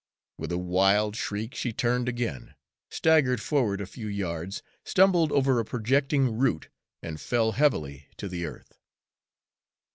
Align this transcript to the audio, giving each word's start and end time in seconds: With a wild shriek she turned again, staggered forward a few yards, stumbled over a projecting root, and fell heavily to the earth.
With 0.39 0.51
a 0.51 0.57
wild 0.57 1.15
shriek 1.15 1.53
she 1.53 1.71
turned 1.73 2.09
again, 2.09 2.55
staggered 2.89 3.39
forward 3.39 3.79
a 3.79 3.85
few 3.85 4.07
yards, 4.07 4.63
stumbled 4.83 5.31
over 5.31 5.59
a 5.59 5.63
projecting 5.63 6.35
root, 6.39 6.69
and 7.03 7.21
fell 7.21 7.51
heavily 7.51 8.07
to 8.17 8.27
the 8.27 8.47
earth. 8.47 8.79